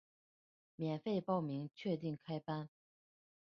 [0.77, 2.67] 免费报名，确定开班